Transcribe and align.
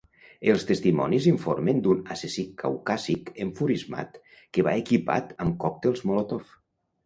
Els 0.51 0.63
testimonis 0.69 1.27
informen 1.31 1.83
d'un 1.89 2.01
assassí 2.15 2.47
caucàsic 2.63 3.31
enfurismat 3.47 4.21
que 4.35 4.67
va 4.71 4.77
equipat 4.85 5.41
amb 5.47 5.63
còctels 5.67 6.07
Molotov. 6.11 6.53